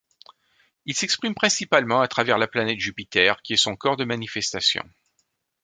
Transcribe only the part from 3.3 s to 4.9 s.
qui est son corps de manifestation.